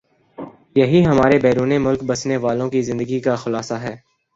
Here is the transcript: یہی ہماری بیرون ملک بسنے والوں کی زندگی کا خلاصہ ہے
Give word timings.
یہی 0.75 1.05
ہماری 1.05 1.37
بیرون 1.39 1.73
ملک 1.81 2.03
بسنے 2.03 2.37
والوں 2.37 2.69
کی 2.69 2.81
زندگی 2.81 3.19
کا 3.19 3.35
خلاصہ 3.35 3.73
ہے 3.81 3.95